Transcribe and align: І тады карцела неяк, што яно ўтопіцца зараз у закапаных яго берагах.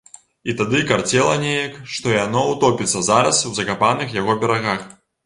І 0.51 0.53
тады 0.59 0.79
карцела 0.91 1.35
неяк, 1.43 1.75
што 1.95 2.15
яно 2.15 2.41
ўтопіцца 2.53 3.03
зараз 3.09 3.43
у 3.51 3.53
закапаных 3.59 4.17
яго 4.21 4.39
берагах. 4.47 4.81